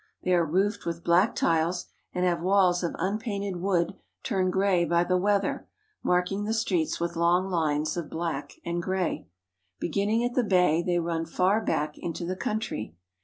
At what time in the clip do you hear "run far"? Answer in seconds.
10.97-11.63